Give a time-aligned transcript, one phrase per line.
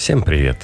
[0.00, 0.56] Всем привет!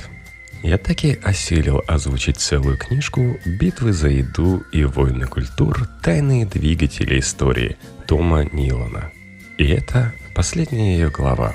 [0.63, 5.87] Я таки осилил озвучить целую книжку «Битвы за еду и войны культур.
[6.03, 7.77] Тайные двигатели истории»
[8.07, 9.13] Тома Нилана.
[9.59, 11.55] И это последняя ее глава.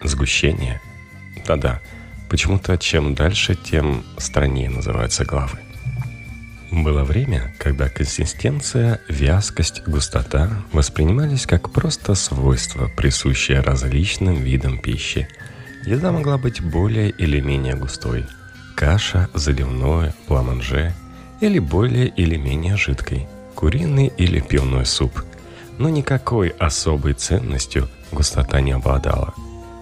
[0.00, 0.80] Сгущение.
[1.44, 1.80] Да-да,
[2.30, 5.58] почему-то чем дальше, тем страннее называются главы.
[6.70, 15.26] Было время, когда консистенция, вязкость, густота воспринимались как просто свойства, присущие различным видам пищи–
[15.88, 18.26] Еда могла быть более или менее густой.
[18.76, 20.92] Каша, заливное, пламанже
[21.40, 23.26] или более или менее жидкой.
[23.54, 25.24] Куриный или пивной суп.
[25.78, 29.32] Но никакой особой ценностью густота не обладала.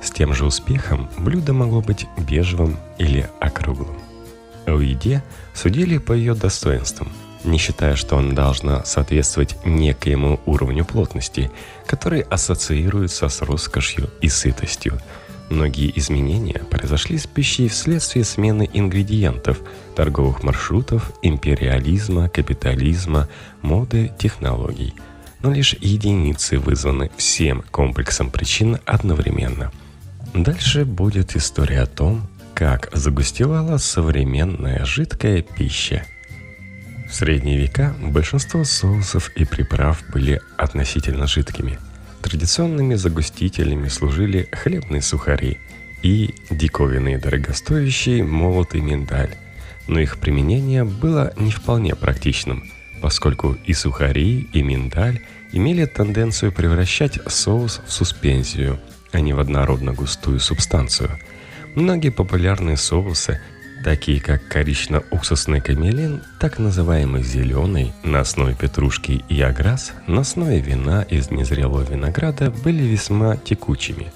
[0.00, 3.98] С тем же успехом блюдо могло быть бежевым или округлым.
[4.64, 7.08] О еде судили по ее достоинствам,
[7.42, 11.50] не считая, что он должна соответствовать некоему уровню плотности,
[11.84, 15.00] который ассоциируется с роскошью и сытостью–
[15.48, 19.60] Многие изменения произошли с пищей вследствие смены ингредиентов,
[19.94, 23.28] торговых маршрутов, империализма, капитализма,
[23.62, 24.94] моды, технологий.
[25.42, 29.70] Но лишь единицы вызваны всем комплексом причин одновременно.
[30.34, 36.04] Дальше будет история о том, как загустевала современная жидкая пища.
[37.08, 41.78] В средние века большинство соусов и приправ были относительно жидкими–
[42.22, 45.58] Традиционными загустителями служили хлебные сухари
[46.02, 49.34] и диковинный дорогостоящий молотый миндаль,
[49.86, 55.20] но их применение было не вполне практичным, поскольку и сухари, и миндаль
[55.52, 58.80] имели тенденцию превращать соус в суспензию,
[59.12, 61.10] а не в однородно густую субстанцию.
[61.74, 63.40] Многие популярные соусы
[63.86, 71.02] такие как корично-уксусный камелин, так называемый зеленый, на основе петрушки и аграс, на основе вина
[71.02, 74.10] из незрелого винограда были весьма текучими.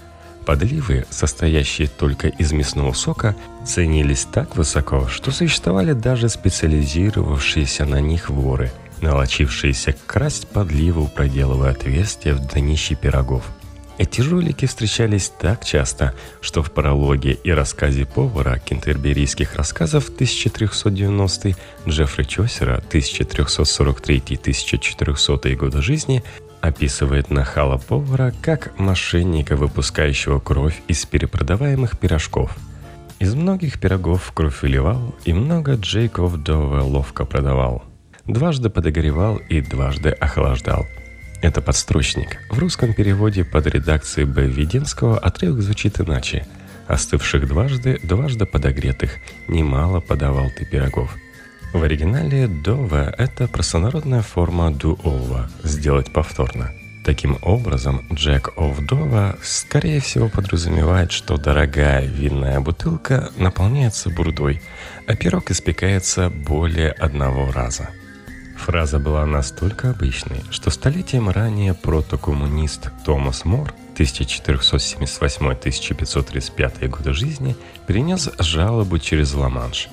[0.44, 8.28] Подливы, состоящие только из мясного сока, ценились так высоко, что существовали даже специализировавшиеся на них
[8.28, 13.44] воры, налочившиеся красть подливу, проделывая отверстия в днище пирогов–
[14.00, 21.54] эти жулики встречались так часто, что в прологе и рассказе повара кентерберийских рассказов 1390
[21.86, 26.24] Джеффри Чосера 1343-1400 года жизни
[26.62, 32.56] описывает нахала повара как мошенника, выпускающего кровь из перепродаваемых пирожков.
[33.18, 37.84] Из многих пирогов кровь выливал, и много Джейков Дове ловко продавал.
[38.24, 40.86] Дважды подогревал и дважды охлаждал–
[41.42, 42.38] это подстрочник.
[42.50, 44.46] В русском переводе под редакцией Б.
[44.46, 46.46] Веденского отрывок звучит иначе.
[46.86, 49.16] «Остывших дважды, дважды подогретых,
[49.48, 51.16] немало подавал ты пирогов».
[51.72, 56.72] В оригинале «дова»— это простонародная форма «дуова»— «сделать повторно».
[57.04, 64.60] Таким образом, Джек оф Дова скорее всего подразумевает, что дорогая винная бутылка наполняется бурдой,
[65.06, 67.88] а пирог испекается более одного раза–
[68.60, 77.56] Фраза была настолько обычной, что столетием ранее протокоммунист Томас Мор 1478-1535 годы жизни
[77.86, 79.88] перенес жалобу через Ла-Манш.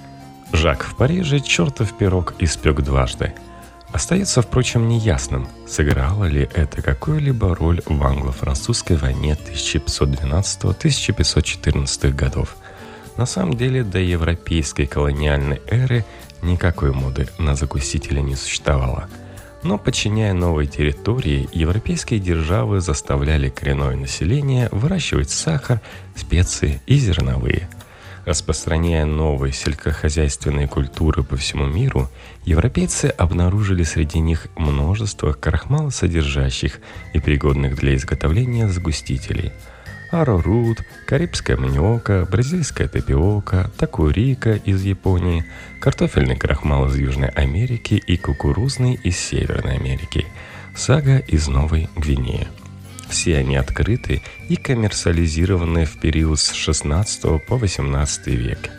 [0.51, 3.33] Жак в Париже чертов пирог испек дважды.
[3.93, 12.57] Остается, впрочем, неясным, сыграла ли это какую-либо роль в англо-французской войне 1512-1514 годов.
[13.15, 16.03] На самом деле, до европейской колониальной эры–
[16.41, 19.09] Никакой моды на закусителя не существовало.
[19.63, 25.81] Но, подчиняя новые территории, европейские державы заставляли коренное население выращивать сахар,
[26.15, 27.67] специи и зерновые.
[28.25, 32.09] Распространяя новые сельскохозяйственные культуры по всему миру,
[32.43, 36.79] европейцы обнаружили среди них множество крахмалосодержащих
[37.13, 39.51] и пригодных для изготовления сгустителей–
[40.11, 45.45] арорут, карибская маниока, бразильская тапиока, такурика из Японии,
[45.79, 50.25] картофельный крахмал из Южной Америки и кукурузный из Северной Америки,
[50.75, 52.47] сага из Новой Гвинеи.
[53.09, 58.69] Все они открыты и коммерциализированы в период с 16 по 18 век.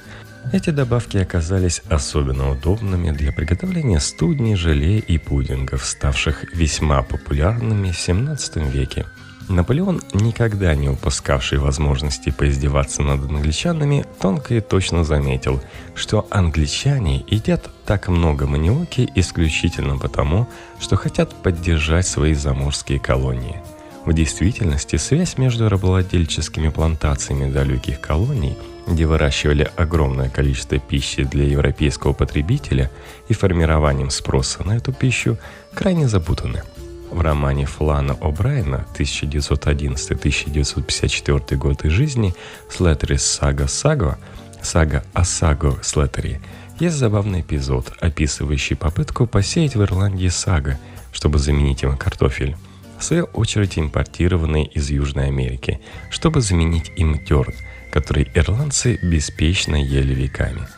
[0.53, 7.99] Эти добавки оказались особенно удобными для приготовления студней, желе и пудингов, ставших весьма популярными в
[7.99, 9.07] 17 веке–
[9.49, 15.63] Наполеон, никогда не упускавший возможности поиздеваться над англичанами, тонко и точно заметил,
[15.95, 20.47] что англичане едят так много маниоки исключительно потому,
[20.79, 23.57] что хотят поддержать свои заморские колонии.
[24.05, 28.57] В действительности связь между рабовладельческими плантациями далеких колоний,
[28.87, 32.91] где выращивали огромное количество пищи для европейского потребителя,
[33.29, 35.39] и формированием спроса на эту пищу
[35.75, 36.63] крайне запутаны–
[37.11, 42.33] В романе Флана О'Брайена 1911-1954 годы жизни
[42.71, 44.19] «Слеттери Сага Саго»
[44.63, 46.41] сага о Саго Слеттери
[46.79, 50.79] есть забавный эпизод, описывающий попытку посеять в Ирландии сага,
[51.13, 52.57] чтобы заменить им картофель.
[52.99, 57.55] В свою очередь импортированный из Южной Америки, чтобы заменить им терн,
[57.91, 60.69] который ирландцы беспечно ели веками–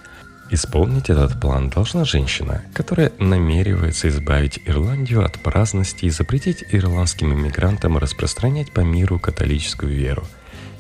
[0.53, 7.99] Исполнить этот план должна женщина, которая намеревается избавить Ирландию от праздности и запретить ирландским иммигрантам
[7.99, 10.25] распространять по миру католическую веру.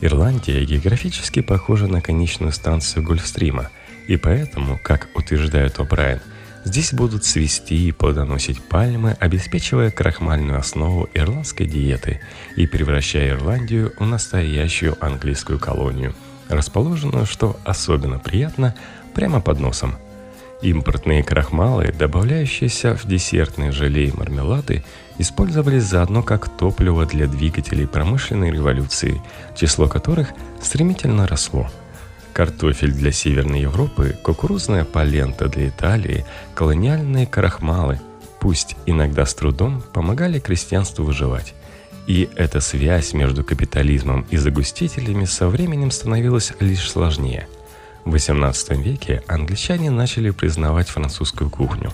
[0.00, 3.70] Ирландия географически похожа на конечную станцию Гольфстрима,
[4.08, 6.20] и поэтому, как утверждает О'Брайен,
[6.64, 12.20] здесь будут свести и плодоносить пальмы, обеспечивая крахмальную основу ирландской диеты
[12.56, 16.12] и превращая Ирландию в настоящую английскую колонию,
[16.48, 18.74] расположенную, что особенно приятно,
[19.14, 19.96] прямо под носом.
[20.62, 24.84] Импортные крахмалы, добавляющиеся в десертные желе и мармелады,
[25.16, 29.22] использовались заодно как топливо для двигателей промышленной революции,
[29.56, 30.28] число которых
[30.60, 31.70] стремительно росло.
[32.34, 37.98] Картофель для Северной Европы, кукурузная полента для Италии, колониальные крахмалы,
[38.38, 41.54] пусть иногда с трудом, помогали крестьянству выживать.
[42.06, 47.48] И эта связь между капитализмом и загустителями со временем становилась лишь сложнее–
[48.04, 51.92] в XVIII веке англичане начали признавать французскую кухню.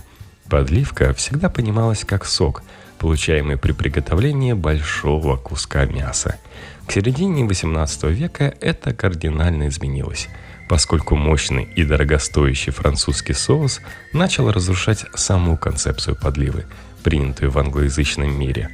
[0.48, 2.62] Подливка всегда понималась как сок,
[2.98, 6.38] получаемый при приготовлении большого куска мяса.
[6.86, 10.28] К середине XVIII века это кардинально изменилось,
[10.68, 13.80] поскольку мощный и дорогостоящий французский соус
[14.12, 16.66] начал разрушать саму концепцию подливы,
[17.02, 18.70] принятую в англоязычном мире.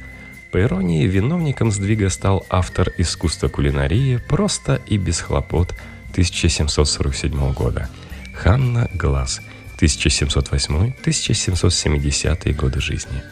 [0.51, 5.73] По иронии, виновником сдвига стал автор искусства кулинарии просто и без хлопот–
[6.13, 7.89] 1747 года.
[8.35, 9.41] Ханна Глаз,
[9.79, 13.23] 1708-1770 годы жизни.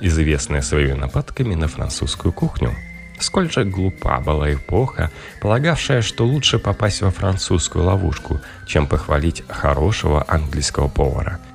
[0.00, 2.76] Известная своими нападками на французскую кухню.
[3.18, 5.10] Сколь же глупа была эпоха,
[5.40, 11.40] полагавшая, что лучше попасть во французскую ловушку, чем похвалить хорошего английского повара–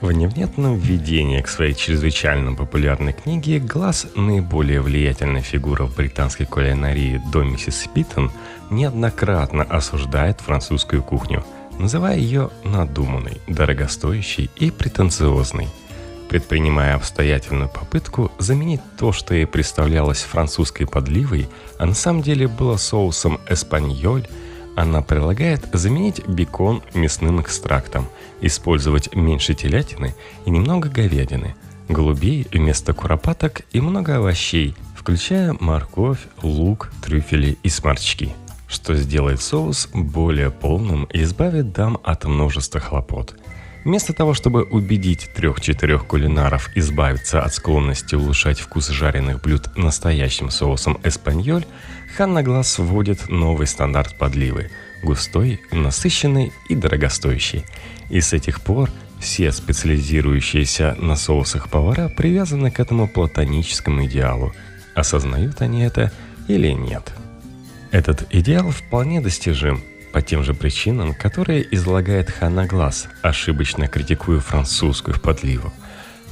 [0.00, 7.20] в невнятном введении к своей чрезвычайно популярной книге «Глаз» наиболее влиятельная фигура в британской кулинарии
[7.32, 8.30] до миссис Питон
[8.70, 11.44] неоднократно осуждает французскую кухню,
[11.78, 15.68] называя ее надуманной, дорогостоящей и претенциозной.
[16.28, 21.48] Предпринимая обстоятельную попытку заменить то, что ей представлялось французской подливой,
[21.78, 24.26] а на самом деле было соусом эспаньоль,
[24.76, 28.06] она предлагает заменить бекон мясным экстрактом,
[28.40, 30.14] использовать меньше телятины
[30.44, 31.56] и немного говядины,
[31.88, 38.32] голубей вместо куропаток и много овощей, включая морковь, лук, трюфели и сморчки–
[38.68, 43.34] что сделает соус более полным и избавит дам от множества хлопот.
[43.86, 50.98] Вместо того, чтобы убедить трех-четырех кулинаров избавиться от склонности улучшать вкус жареных блюд настоящим соусом
[51.04, 51.64] эспаньоль,
[52.16, 54.72] Ханна Глаз вводит новый стандарт подливы–
[55.04, 57.64] густой, насыщенный и дорогостоящий.
[58.10, 58.90] И с этих пор
[59.20, 64.52] все специализирующиеся на соусах повара привязаны к этому платоническому идеалу.
[64.96, 66.10] Осознают они это
[66.48, 67.12] или нет–
[67.92, 69.80] этот идеал вполне достижим
[70.12, 75.72] по тем же причинам, которые излагает Ханна Глаз, ошибочно критикуя французскую подливу.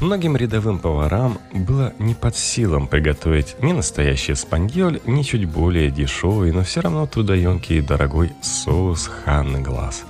[0.00, 6.52] Многим рядовым поварам было не под силам приготовить ни настоящий спаньоль, ни чуть более дешевый,
[6.52, 10.04] но все равно трудоемкий и дорогой соус Ханны Глаз.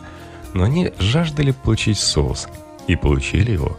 [0.54, 2.48] Но они жаждали получить соус,
[2.86, 3.76] и получили его.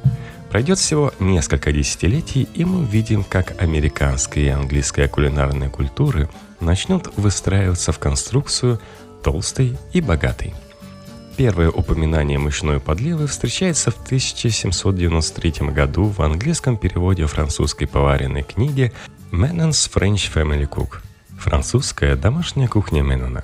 [0.49, 7.91] Пройдет всего несколько десятилетий, и мы увидим, как американская и английская кулинарные культуры– начнут выстраиваться
[7.91, 8.79] в конструкцию
[9.25, 10.53] толстой и богатой.
[11.35, 18.93] Первое упоминание мучной подливы встречается в 1793 году в английском переводе французской поваренной книги
[19.31, 20.99] «Menon's French Family Cook»–
[21.39, 23.43] французская домашняя кухня Меннона.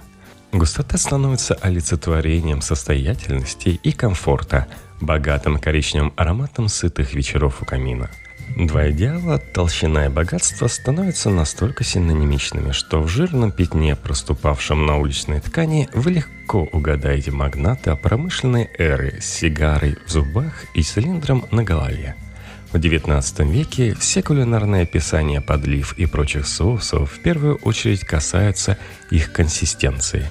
[0.51, 4.67] Густота становится олицетворением состоятельности и комфорта,
[5.01, 8.11] богатым коричневым ароматом сытых вечеров у камина–
[8.57, 15.39] Два идеала, толщина и богатство, становятся настолько синонимичными, что в жирном пятне, проступавшем на уличной
[15.39, 22.15] ткани, вы легко угадаете магната промышленной эры с сигарой в зубах и цилиндром на голове.
[22.73, 28.77] В XIX веке все кулинарные описания подлив и прочих соусов в первую очередь касаются
[29.09, 30.29] их консистенции.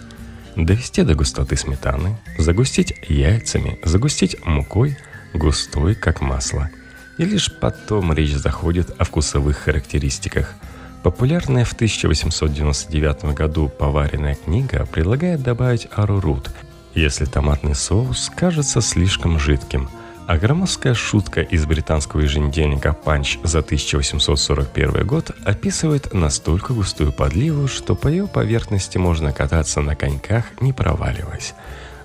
[0.56, 4.96] Довести до густоты сметаны, загустить яйцами, загустить мукой,
[5.32, 6.70] густой как масло–
[7.20, 10.54] и лишь потом речь заходит о вкусовых характеристиках.
[11.02, 16.50] Популярная в 1899 году поваренная книга предлагает добавить арурут,
[16.94, 19.90] если томатный соус кажется слишком жидким,
[20.26, 27.94] А громоздкая шутка из британского еженедельника «Панч» за 1841 год описывает настолько густую подливу, что
[27.96, 31.52] по ее поверхности можно кататься на коньках, не проваливаясь.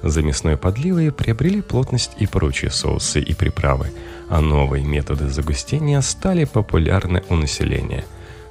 [0.06, 3.92] За мясной подливой приобрели плотность и прочие соусы и приправы,
[4.30, 8.06] а новые методы загустения стали популярны у населения.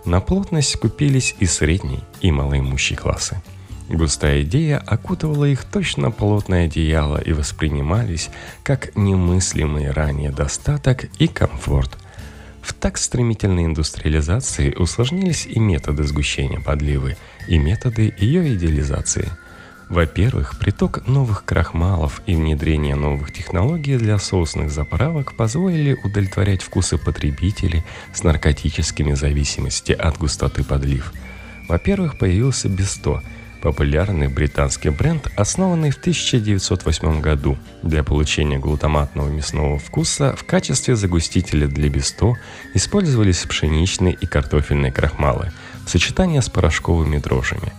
[0.05, 3.41] На плотность купились и средний, и малоимущий классы–
[3.89, 8.31] Густая идея окутывала их точно плотное одеяло и воспринимались
[8.63, 11.99] как немыслимый ранее достаток и комфорт.
[12.63, 19.29] В так стремительной индустриализации усложнились и методы сгущения подливы, и методы ее идеализации.
[19.95, 27.85] Во-первых, приток новых крахмалов и внедрение новых технологий для соусных заправок позволили удовлетворять вкусы потребителей
[28.13, 31.13] с наркотическими зависимостями от густоты подлив.
[31.69, 33.23] Во-первых, появился бесто–
[33.63, 41.69] популярный британский бренд, основанный в 1908 году для получения глутаматного мясного вкуса в качестве загустителя
[41.69, 42.35] для бесто
[42.75, 45.53] использовались пшеничные и картофельные крахмалы
[45.87, 47.73] в сочетании с порошковыми дрожжами.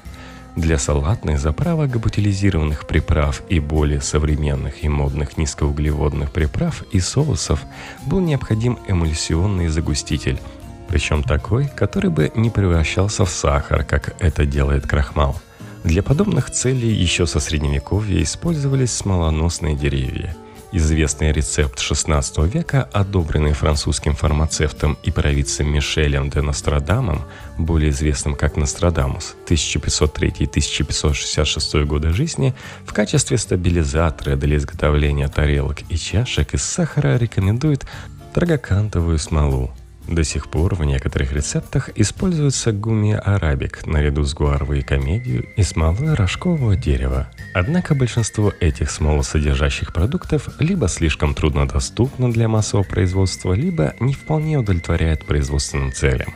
[0.56, 7.64] Для салатных заправок бутилизированных приправ и более современных и модных низкоуглеводных приправ и соусов
[8.06, 10.40] был необходим эмульсионный загуститель,
[10.88, 15.36] причем такой, который бы не превращался в сахар, как это делает крахмал–
[15.86, 20.36] для подобных целей еще со средневековья использовались смолоносные деревья.
[20.78, 27.22] Известный рецепт XVI века, одобренный французским фармацевтом и провидцем Мишелем де Нострадамом,
[27.58, 32.54] более известным как Нострадамус, 1503-1566 годы жизни,
[32.86, 37.86] в качестве стабилизатора для изготовления тарелок и чашек из сахара рекомендует
[38.34, 39.72] трагокантовую смолу,
[40.08, 46.14] до сих пор в некоторых рецептах используется гумия арабик наряду с гуаровой комедию и смолой
[46.14, 47.28] рожкового дерева.
[47.54, 55.26] Однако большинство этих смолосодержащих продуктов либо слишком труднодоступно для массового производства, либо не вполне удовлетворяют
[55.26, 56.34] производственным целям.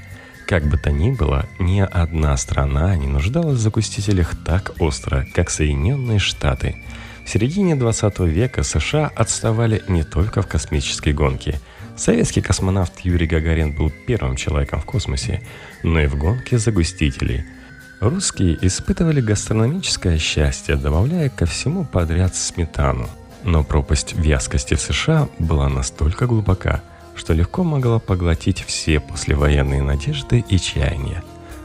[0.48, 5.52] Как бы то ни было, ни одна страна не нуждалась в загустителях так остро, как
[5.52, 6.84] Соединенные Штаты.
[7.24, 11.60] В середине 20 века США отставали не только в космической гонке–
[12.00, 15.42] Советский космонавт Юрий Гагарин был первым человеком в космосе,
[15.84, 17.44] но и в гонке загустителей.
[18.00, 23.10] Русские испытывали гастрономическое счастье, добавляя ко всему подряд сметану.
[23.44, 26.82] Но пропасть вязкости в США была настолько глубока,
[27.18, 31.22] что легко могла поглотить все послевоенные надежды и чаяния.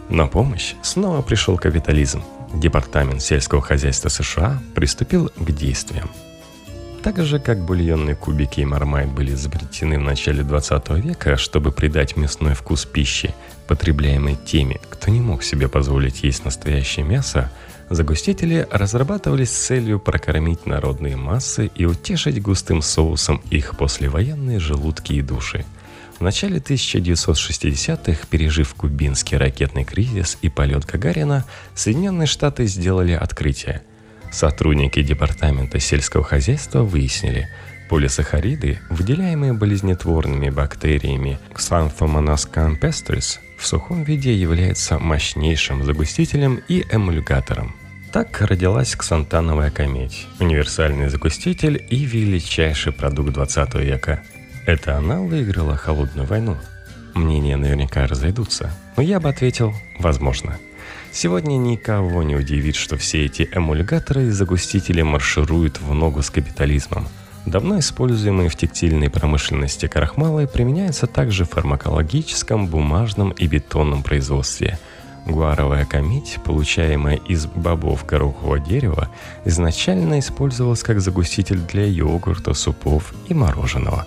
[0.08, 2.24] На помощь снова пришел капитализм.
[2.52, 6.10] Департамент сельского хозяйства США приступил к действиям–
[7.04, 12.16] так же, как бульонные кубики и мармайт были изобретены в начале 20 века, чтобы придать
[12.16, 13.34] мясной вкус пищи,
[13.66, 17.52] потребляемой теми, кто не мог себе позволить есть настоящее мясо,
[17.90, 25.20] загустители разрабатывались с целью прокормить народные массы и утешить густым соусом их послевоенные желудки и
[25.20, 25.66] души.
[26.18, 31.44] В начале 1960-х, пережив кубинский ракетный кризис и полет Гагарина,
[31.74, 33.82] Соединенные Штаты сделали открытие–
[34.34, 37.48] Сотрудники Департамента сельского хозяйства выяснили,
[37.88, 47.76] полисахариды, выделяемые болезнетворными бактериями Xanthomonas campestris, в сухом виде являются мощнейшим загустителем и эмульгатором.
[48.12, 54.24] Так родилась ксантановая кометь, универсальный загуститель и величайший продукт 20 века.
[54.66, 56.56] Это она выиграла холодную войну.
[57.14, 60.58] Мнения наверняка разойдутся, но я бы ответил «возможно».
[61.14, 67.06] Сегодня никого не удивит, что все эти эмульгаторы и загустители маршируют в ногу с капитализмом.
[67.46, 74.76] Давно используемые в текстильной промышленности крахмалы применяются также в фармакологическом, бумажном и бетонном производстве.
[75.24, 79.08] Гуаровая комедь, получаемая из бобов горохового дерева,
[79.44, 84.04] изначально использовалась как загуститель для йогурта, супов и мороженого.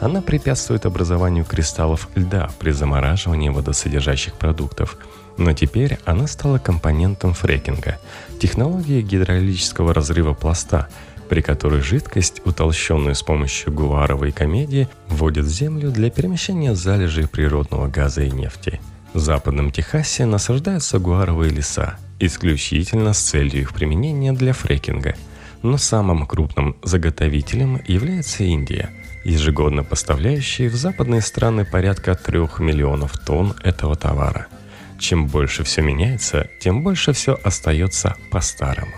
[0.00, 4.98] Она препятствует образованию кристаллов льда при замораживании водосодержащих продуктов–
[5.38, 7.98] но теперь она стала компонентом фрекинга,
[8.40, 10.88] технологии гидравлического разрыва пласта,
[11.28, 17.86] при которой жидкость, утолщенную с помощью гуаровой комедии, вводят в землю для перемещения залежей природного
[17.86, 18.80] газа и нефти.
[19.14, 25.14] В западном Техасе насаждаются гуаровые леса, исключительно с целью их применения для фрекинга.
[25.62, 28.90] Но самым крупным заготовителем является Индия,
[29.24, 34.46] ежегодно поставляющая в западные страны порядка 3 миллионов тонн этого товара–
[34.98, 38.94] чем больше все меняется, тем больше все остается по-старому.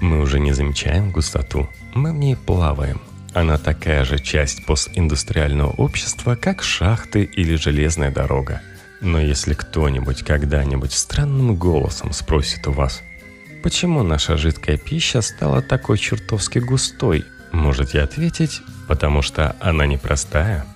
[0.00, 3.00] Мы уже не замечаем густоту, мы в ней плаваем.
[3.34, 8.62] Она такая же часть постиндустриального общества, как шахты или железная дорога.
[9.00, 13.02] Но если кто-нибудь когда-нибудь странным голосом спросит у вас,
[13.62, 20.64] почему наша жидкая пища стала такой чертовски густой, можете ответить Потому что она непростая–